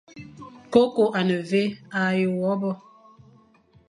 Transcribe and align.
Koko 0.73 1.03
a 1.19 1.21
ne 1.27 1.37
vé, 1.49 1.63
a 1.99 2.01
ye 2.17 2.25
wo 2.39 2.51
bi. 2.61 2.71